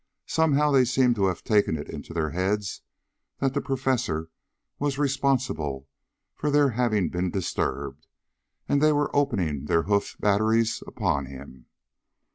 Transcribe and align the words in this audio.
Somehow 0.25 0.71
they 0.71 0.83
seemed 0.85 1.13
to 1.17 1.27
have 1.27 1.43
taken 1.43 1.77
it 1.77 1.87
into 1.87 2.11
their 2.11 2.31
heads 2.31 2.81
that 3.37 3.53
the 3.53 3.61
Professor 3.61 4.29
was 4.79 4.97
responsible 4.97 5.87
for 6.33 6.49
their 6.49 6.69
having 6.71 7.09
been 7.09 7.29
disturbed 7.29 8.07
and 8.67 8.81
they 8.81 8.91
were 8.93 9.15
opening 9.15 9.65
their 9.65 9.83
hoof 9.83 10.15
batteries 10.19 10.81
upon 10.87 11.27
him. 11.27 11.67